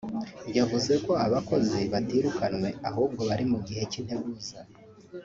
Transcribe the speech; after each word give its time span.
yavuze 0.57 0.93
ko 1.05 1.11
abakozi 1.25 1.79
batirukanwe 1.91 2.69
ahubwo 2.89 3.21
bari 3.29 3.45
mu 3.51 3.59
gihe 3.67 3.83
cy’integuza 3.91 4.57